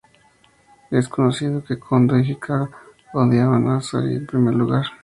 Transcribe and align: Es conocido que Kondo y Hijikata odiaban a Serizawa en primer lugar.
Es 0.89 1.07
conocido 1.07 1.63
que 1.63 1.77
Kondo 1.77 2.17
y 2.17 2.21
Hijikata 2.23 2.71
odiaban 3.13 3.67
a 3.67 3.81
Serizawa 3.81 4.17
en 4.17 4.25
primer 4.25 4.55
lugar. 4.55 4.87